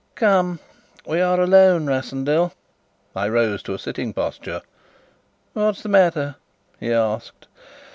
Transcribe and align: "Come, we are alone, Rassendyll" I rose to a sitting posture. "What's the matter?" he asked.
"Come, 0.15 0.57
we 1.05 1.21
are 1.21 1.39
alone, 1.39 1.85
Rassendyll" 1.85 2.53
I 3.15 3.29
rose 3.29 3.61
to 3.61 3.75
a 3.75 3.77
sitting 3.77 4.13
posture. 4.13 4.63
"What's 5.53 5.83
the 5.83 5.89
matter?" 5.89 6.37
he 6.79 6.91
asked. 6.91 7.45